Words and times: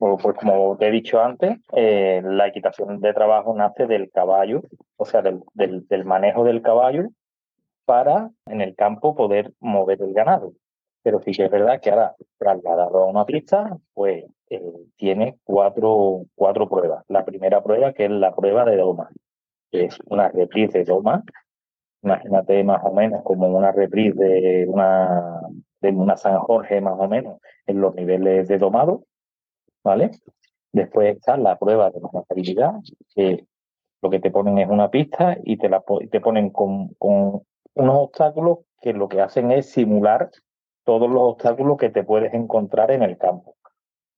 pues, 0.00 0.36
como 0.38 0.78
te 0.78 0.88
he 0.88 0.90
dicho 0.90 1.20
antes, 1.20 1.58
eh, 1.74 2.22
la 2.24 2.46
equitación 2.48 3.00
de 3.00 3.12
trabajo 3.12 3.54
nace 3.54 3.86
del 3.86 4.10
caballo, 4.10 4.62
o 4.96 5.04
sea, 5.04 5.20
del, 5.20 5.42
del, 5.52 6.04
manejo 6.06 6.42
del 6.42 6.62
caballo 6.62 7.08
para 7.84 8.30
en 8.46 8.62
el 8.62 8.74
campo 8.74 9.14
poder 9.14 9.52
mover 9.60 10.00
el 10.00 10.14
ganado. 10.14 10.54
Pero 11.02 11.20
sí 11.20 11.32
que 11.32 11.44
es 11.44 11.50
verdad 11.50 11.80
que 11.82 11.90
ahora, 11.90 12.14
trasladado 12.38 13.04
a 13.04 13.06
una 13.08 13.26
pista, 13.26 13.76
pues 13.92 14.24
eh, 14.48 14.62
tiene 14.96 15.38
cuatro, 15.44 16.22
cuatro 16.34 16.66
pruebas. 16.66 17.04
La 17.08 17.26
primera 17.26 17.62
prueba, 17.62 17.92
que 17.92 18.06
es 18.06 18.10
la 18.10 18.34
prueba 18.34 18.64
de 18.64 18.78
doma, 18.78 19.10
que 19.70 19.84
es 19.84 19.98
una 20.06 20.28
reprise 20.30 20.78
de 20.78 20.84
doma. 20.84 21.22
Imagínate 22.02 22.64
más 22.64 22.80
o 22.84 22.92
menos 22.94 23.22
como 23.22 23.48
una 23.48 23.72
reprise 23.72 24.18
de 24.18 24.66
una, 24.66 25.40
de 25.82 25.90
una 25.90 26.16
San 26.16 26.38
Jorge, 26.38 26.80
más 26.80 26.98
o 26.98 27.06
menos, 27.06 27.38
en 27.66 27.82
los 27.82 27.94
niveles 27.94 28.48
de 28.48 28.56
domado 28.56 29.04
¿vale? 29.82 30.10
Después 30.72 31.16
está 31.16 31.36
la 31.36 31.58
prueba 31.58 31.90
de 31.90 32.00
manejabilidad, 32.00 32.74
que 33.14 33.44
lo 34.02 34.10
que 34.10 34.20
te 34.20 34.30
ponen 34.30 34.58
es 34.58 34.68
una 34.68 34.90
pista 34.90 35.36
y 35.44 35.56
te, 35.56 35.68
la, 35.68 35.82
te 36.10 36.20
ponen 36.20 36.50
con, 36.50 36.88
con 36.94 37.42
unos 37.74 37.96
obstáculos 37.96 38.58
que 38.80 38.92
lo 38.92 39.08
que 39.08 39.20
hacen 39.20 39.50
es 39.50 39.70
simular 39.70 40.30
todos 40.84 41.10
los 41.10 41.22
obstáculos 41.22 41.76
que 41.76 41.90
te 41.90 42.04
puedes 42.04 42.32
encontrar 42.32 42.90
en 42.90 43.02
el 43.02 43.18
campo, 43.18 43.56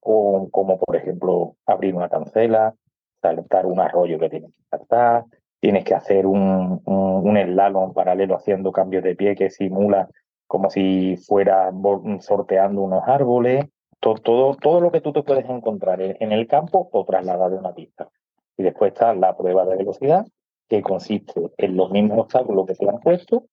como, 0.00 0.50
como 0.50 0.78
por 0.78 0.96
ejemplo 0.96 1.56
abrir 1.66 1.94
una 1.94 2.08
cancela, 2.08 2.74
saltar 3.22 3.66
un 3.66 3.80
arroyo 3.80 4.18
que 4.18 4.28
tienes 4.28 4.50
que 4.50 4.62
saltar, 4.70 5.24
tienes 5.60 5.84
que 5.84 5.94
hacer 5.94 6.26
un, 6.26 6.80
un, 6.84 7.28
un 7.28 7.36
slalom 7.36 7.92
paralelo 7.92 8.36
haciendo 8.36 8.72
cambios 8.72 9.02
de 9.02 9.16
pie 9.16 9.34
que 9.34 9.50
simula 9.50 10.08
como 10.46 10.68
si 10.68 11.16
fuera 11.16 11.72
sorteando 12.18 12.82
unos 12.82 13.04
árboles, 13.06 13.66
todo, 14.00 14.56
todo, 14.56 14.80
lo 14.80 14.90
que 14.90 15.00
tú 15.00 15.12
te 15.12 15.22
puedes 15.22 15.48
encontrar 15.48 16.00
en, 16.00 16.32
el 16.32 16.46
campo 16.46 16.88
o 16.92 17.04
trasladar 17.04 17.50
de 17.50 17.58
una 17.58 17.74
pista. 17.74 18.08
Y 18.56 18.62
después 18.62 18.92
está 18.92 19.14
la 19.14 19.36
prueba 19.36 19.64
de 19.66 19.76
velocidad, 19.76 20.26
que 20.68 20.82
consiste 20.82 21.34
en 21.58 21.76
los 21.76 21.90
mismos 21.90 22.18
obstáculos 22.18 22.66
que 22.66 22.74
te 22.74 22.88
han 22.88 23.00
puesto, 23.00 23.44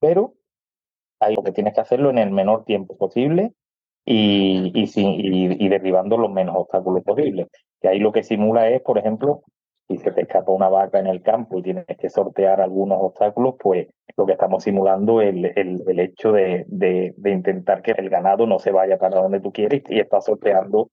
pero 0.00 0.34
hay 1.20 1.34
lo 1.34 1.42
que 1.42 1.52
tienes 1.52 1.74
que 1.74 1.80
hacerlo 1.80 2.10
en 2.10 2.18
el 2.18 2.30
menor 2.30 2.64
tiempo 2.64 2.96
posible 2.96 3.52
y, 4.04 4.72
y, 4.74 4.90
y, 4.94 5.68
derribando 5.68 6.16
los 6.16 6.30
menos 6.30 6.56
obstáculos 6.56 7.04
posibles. 7.04 7.48
Que 7.80 7.88
ahí 7.88 7.98
lo 7.98 8.12
que 8.12 8.22
simula 8.22 8.68
es, 8.70 8.80
por 8.82 8.98
ejemplo, 8.98 9.42
si 9.88 9.98
se 9.98 10.12
te 10.12 10.22
escapa 10.22 10.52
una 10.52 10.68
vaca 10.68 10.98
en 10.98 11.06
el 11.06 11.22
campo 11.22 11.58
y 11.58 11.62
tienes 11.62 11.86
que 11.86 12.08
sortear 12.08 12.60
algunos 12.60 12.98
obstáculos, 13.00 13.56
pues 13.58 13.88
lo 14.18 14.26
que 14.26 14.32
estamos 14.32 14.64
simulando 14.64 15.22
es 15.22 15.28
el, 15.28 15.84
el, 15.86 16.00
hecho 16.00 16.32
de, 16.32 16.64
de, 16.66 17.14
intentar 17.30 17.82
que 17.82 17.92
el 17.92 18.10
ganado 18.10 18.48
no 18.48 18.58
se 18.58 18.72
vaya 18.72 18.98
para 18.98 19.20
donde 19.20 19.38
tú 19.38 19.52
quieres 19.52 19.84
y 19.88 20.00
estás 20.00 20.24
sorteando 20.24 20.90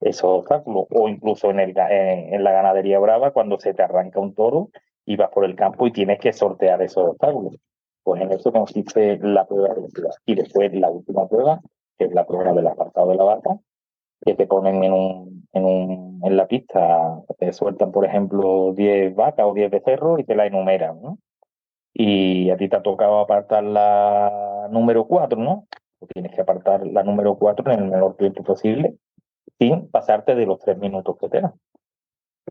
esos 0.00 0.30
obstáculos. 0.30 0.86
O 0.90 1.08
incluso 1.08 1.50
en, 1.50 1.58
el, 1.58 1.74
en, 1.76 2.44
la 2.44 2.52
ganadería 2.52 3.00
brava, 3.00 3.32
cuando 3.32 3.58
se 3.58 3.74
te 3.74 3.82
arranca 3.82 4.20
un 4.20 4.32
toro 4.32 4.70
y 5.04 5.16
vas 5.16 5.28
por 5.30 5.44
el 5.44 5.56
campo 5.56 5.88
y 5.88 5.92
tienes 5.92 6.20
que 6.20 6.32
sortear 6.32 6.80
esos 6.80 7.04
obstáculos. 7.04 7.56
Pues 8.04 8.22
en 8.22 8.30
eso 8.30 8.52
consiste 8.52 9.18
la 9.22 9.44
prueba 9.44 9.70
de 9.70 9.74
velocidad. 9.74 10.10
Y 10.24 10.36
después 10.36 10.72
la 10.72 10.88
última 10.88 11.26
prueba, 11.26 11.60
que 11.98 12.04
es 12.04 12.14
la 12.14 12.26
prueba 12.26 12.52
del 12.52 12.68
apartado 12.68 13.10
de 13.10 13.16
la 13.16 13.24
vaca, 13.24 13.58
que 14.24 14.34
te 14.34 14.46
ponen 14.46 14.84
en 14.84 14.92
un, 14.92 15.48
en 15.52 15.64
un, 15.64 16.20
en 16.22 16.36
la 16.36 16.46
pista, 16.46 17.24
te 17.40 17.52
sueltan, 17.52 17.90
por 17.90 18.04
ejemplo, 18.04 18.72
10 18.72 19.16
vacas 19.16 19.46
o 19.46 19.52
10 19.52 19.68
becerros 19.68 20.20
y 20.20 20.24
te 20.24 20.36
la 20.36 20.46
enumeran. 20.46 21.00
Y 21.92 22.50
a 22.50 22.56
ti 22.56 22.68
te 22.68 22.76
ha 22.76 22.82
tocado 22.82 23.20
apartar 23.20 23.64
la 23.64 24.68
número 24.70 25.06
4, 25.06 25.38
¿no? 25.38 25.66
Tienes 26.14 26.32
que 26.34 26.40
apartar 26.40 26.86
la 26.86 27.02
número 27.02 27.36
4 27.36 27.72
en 27.72 27.80
el 27.80 27.90
menor 27.90 28.16
tiempo 28.16 28.44
posible, 28.44 28.96
sin 29.58 29.90
pasarte 29.90 30.34
de 30.34 30.46
los 30.46 30.60
tres 30.60 30.78
minutos 30.78 31.16
que 31.20 31.28
te 31.28 31.40
dan. 31.40 31.54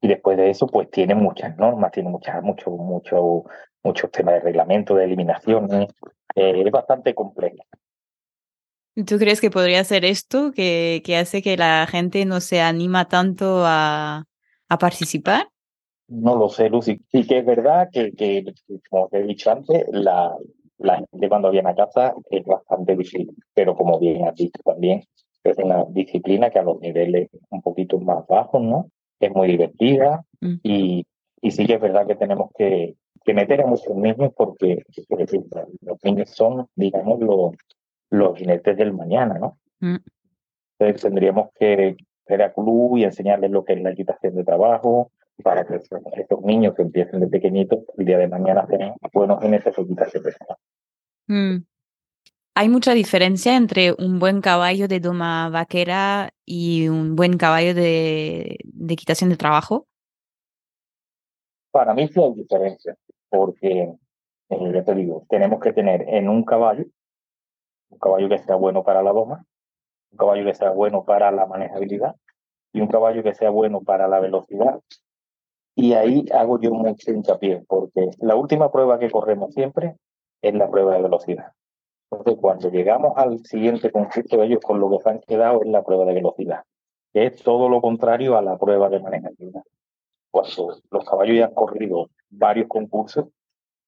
Y 0.00 0.08
después 0.08 0.36
de 0.36 0.50
eso, 0.50 0.66
pues 0.66 0.90
tiene 0.90 1.14
muchas 1.14 1.56
normas, 1.56 1.92
tiene 1.92 2.08
muchas, 2.08 2.42
mucho, 2.42 2.70
mucho, 2.70 3.44
muchos 3.82 4.10
temas 4.10 4.34
de 4.34 4.40
reglamento, 4.40 4.94
de 4.94 5.04
eliminaciones. 5.04 5.88
Eh, 6.34 6.62
es 6.64 6.72
bastante 6.72 7.14
complejo. 7.14 7.64
¿Tú 9.06 9.18
crees 9.18 9.40
que 9.40 9.50
podría 9.50 9.82
ser 9.84 10.04
esto 10.04 10.52
que, 10.52 11.02
hace 11.18 11.42
que 11.42 11.56
la 11.56 11.86
gente 11.90 12.24
no 12.24 12.40
se 12.40 12.60
anima 12.60 13.08
tanto 13.08 13.64
a 13.64 14.24
participar? 14.78 15.51
No 16.12 16.36
lo 16.36 16.50
sé, 16.50 16.68
Lucy. 16.68 17.00
Sí 17.10 17.26
que 17.26 17.38
es 17.38 17.46
verdad 17.46 17.88
que, 17.90 18.12
que 18.12 18.44
como 18.90 19.08
te 19.08 19.20
he 19.20 19.22
dicho 19.22 19.50
antes, 19.50 19.86
la, 19.90 20.36
la 20.78 20.96
gente 20.96 21.28
cuando 21.28 21.50
viene 21.50 21.70
a 21.70 21.74
casa 21.74 22.14
es 22.30 22.44
bastante 22.44 22.96
difícil, 22.96 23.34
pero 23.54 23.74
como 23.74 23.98
bien 23.98 24.28
has 24.28 24.34
dicho 24.34 24.60
también, 24.62 25.02
es 25.42 25.56
una 25.56 25.84
disciplina 25.88 26.50
que 26.50 26.58
a 26.58 26.64
los 26.64 26.80
niveles 26.80 27.30
un 27.48 27.62
poquito 27.62 27.98
más 27.98 28.26
bajos, 28.26 28.62
¿no? 28.62 28.90
Es 29.18 29.32
muy 29.34 29.48
divertida 29.48 30.22
mm. 30.40 30.54
y, 30.62 31.06
y 31.40 31.50
sí 31.50 31.66
que 31.66 31.74
es 31.74 31.80
verdad 31.80 32.06
que 32.06 32.16
tenemos 32.16 32.50
que, 32.56 32.94
que 33.24 33.34
meter 33.34 33.62
a 33.62 33.66
muchos 33.66 33.96
niños 33.96 34.32
porque, 34.36 34.82
porque 35.08 35.26
los 35.80 36.04
niños 36.04 36.30
son, 36.30 36.66
digamos, 36.76 37.20
los, 37.20 37.52
los 38.10 38.36
jinetes 38.36 38.76
del 38.76 38.92
mañana, 38.92 39.38
¿no? 39.38 39.58
Mm. 39.80 39.96
Entonces 40.78 41.02
tendríamos 41.02 41.50
que 41.58 41.96
ir 42.28 42.42
a 42.42 42.52
club 42.52 42.98
y 42.98 43.04
enseñarles 43.04 43.50
lo 43.50 43.64
que 43.64 43.74
es 43.74 43.82
la 43.82 43.92
equitación 43.92 44.34
de 44.34 44.44
trabajo, 44.44 45.10
para 45.42 45.66
que 45.66 45.76
estos 45.76 46.42
niños 46.42 46.74
que 46.74 46.82
empiecen 46.82 47.20
de 47.20 47.26
pequeñitos, 47.28 47.80
el 47.98 48.06
día 48.06 48.18
de 48.18 48.28
mañana 48.28 48.66
sean 48.66 48.94
buenos 49.12 49.42
jinetes 49.42 49.76
de 49.76 49.82
equitación 49.82 50.22
personal. 50.22 50.56
Mm. 51.28 51.64
¿Hay 52.54 52.68
mucha 52.68 52.92
diferencia 52.92 53.56
entre 53.56 53.92
un 53.92 54.18
buen 54.18 54.40
caballo 54.40 54.86
de 54.86 55.00
doma 55.00 55.48
vaquera 55.48 56.30
y 56.44 56.88
un 56.88 57.16
buen 57.16 57.38
caballo 57.38 57.74
de, 57.74 58.58
de 58.64 58.94
equitación 58.94 59.30
de 59.30 59.36
trabajo? 59.36 59.86
Para 61.70 61.94
mí 61.94 62.08
sí 62.08 62.20
hay 62.20 62.34
diferencia, 62.34 62.94
porque, 63.30 63.94
eh, 64.50 64.72
ya 64.74 64.84
te 64.84 64.94
digo, 64.94 65.24
tenemos 65.30 65.60
que 65.60 65.72
tener 65.72 66.04
en 66.08 66.28
un 66.28 66.44
caballo 66.44 66.84
un 67.92 67.98
caballo 67.98 68.28
que 68.28 68.38
sea 68.38 68.56
bueno 68.56 68.82
para 68.82 69.02
la 69.02 69.12
doma, 69.12 69.44
un 70.10 70.18
caballo 70.18 70.44
que 70.44 70.54
sea 70.54 70.70
bueno 70.70 71.04
para 71.04 71.30
la 71.30 71.46
manejabilidad 71.46 72.16
y 72.72 72.80
un 72.80 72.88
caballo 72.88 73.22
que 73.22 73.34
sea 73.34 73.50
bueno 73.50 73.82
para 73.82 74.08
la 74.08 74.18
velocidad. 74.18 74.80
Y 75.74 75.94
ahí 75.94 76.26
hago 76.34 76.60
yo 76.60 76.70
mucho 76.70 77.10
hincapié, 77.10 77.64
porque 77.66 78.10
la 78.18 78.36
última 78.36 78.70
prueba 78.70 78.98
que 78.98 79.10
corremos 79.10 79.54
siempre 79.54 79.96
es 80.42 80.54
la 80.54 80.70
prueba 80.70 80.94
de 80.94 81.02
velocidad. 81.02 81.52
Entonces, 82.10 82.38
cuando 82.40 82.70
llegamos 82.70 83.14
al 83.16 83.38
siguiente 83.46 83.90
conflicto, 83.90 84.42
ellos 84.42 84.60
con 84.62 84.80
lo 84.80 84.90
que 84.90 84.98
se 84.98 85.08
han 85.08 85.20
quedado 85.20 85.62
es 85.62 85.68
la 85.68 85.82
prueba 85.82 86.04
de 86.04 86.14
velocidad, 86.14 86.64
que 87.12 87.26
es 87.26 87.42
todo 87.42 87.70
lo 87.70 87.80
contrario 87.80 88.36
a 88.36 88.42
la 88.42 88.58
prueba 88.58 88.90
de 88.90 89.00
manejabilidad. 89.00 89.62
Cuando 90.30 90.76
los 90.90 91.04
caballos 91.04 91.36
ya 91.36 91.46
han 91.46 91.54
corrido 91.54 92.08
varios 92.28 92.68
concursos, 92.68 93.26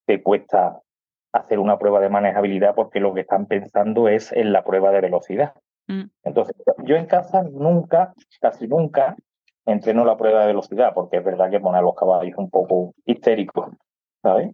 te 0.06 0.22
cuesta 0.22 0.80
hacer 1.32 1.58
una 1.58 1.78
prueba 1.78 2.00
de 2.00 2.08
manejabilidad 2.08 2.74
porque 2.74 3.00
lo 3.00 3.12
que 3.12 3.22
están 3.22 3.46
pensando 3.46 4.08
es 4.08 4.32
en 4.32 4.52
la 4.52 4.64
prueba 4.64 4.90
de 4.90 5.00
velocidad. 5.00 5.52
Mm. 5.88 6.04
Entonces, 6.22 6.54
yo 6.84 6.96
en 6.96 7.06
casa 7.06 7.42
nunca, 7.42 8.14
casi 8.40 8.68
nunca, 8.68 9.16
entreno 9.66 10.04
la 10.04 10.16
prueba 10.16 10.40
de 10.40 10.48
velocidad 10.48 10.92
porque 10.94 11.18
es 11.18 11.24
verdad 11.24 11.50
que 11.50 11.60
pone 11.60 11.78
a 11.78 11.82
los 11.82 11.94
caballos 11.94 12.36
un 12.36 12.50
poco 12.50 12.94
histéricos, 13.04 13.70
¿sabes? 14.22 14.52